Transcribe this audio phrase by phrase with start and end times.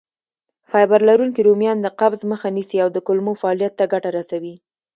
[0.69, 4.55] فایبر لرونکي رومیان د قبض مخه نیسي او د کولمو فعالیت ته ګټه رسوي.